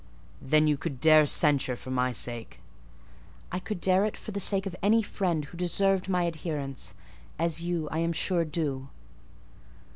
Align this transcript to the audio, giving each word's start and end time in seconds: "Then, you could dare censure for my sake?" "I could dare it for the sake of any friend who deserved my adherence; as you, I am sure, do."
"Then, 0.41 0.65
you 0.65 0.77
could 0.77 0.99
dare 0.99 1.27
censure 1.27 1.75
for 1.75 1.91
my 1.91 2.11
sake?" 2.11 2.59
"I 3.51 3.59
could 3.59 3.79
dare 3.79 4.03
it 4.03 4.17
for 4.17 4.31
the 4.31 4.39
sake 4.39 4.65
of 4.65 4.75
any 4.81 5.03
friend 5.03 5.45
who 5.45 5.57
deserved 5.59 6.09
my 6.09 6.23
adherence; 6.23 6.95
as 7.37 7.61
you, 7.61 7.87
I 7.91 7.99
am 7.99 8.11
sure, 8.13 8.43
do." 8.43 8.89